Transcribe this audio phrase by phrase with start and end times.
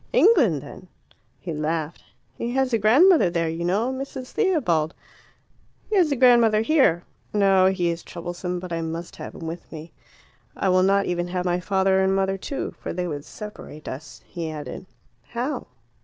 [0.13, 0.87] "England, then"
[1.39, 2.03] He laughed.
[2.35, 4.31] "He has a grandmother there, you know Mrs.
[4.31, 4.95] Theobald."
[5.91, 7.03] "He has a grandmother here.
[7.35, 9.91] No, he is troublesome, but I must have him with me.
[10.57, 12.73] I will not even have my father and mother too.
[12.79, 14.87] For they would separate us," he added.
[15.21, 15.67] "How?"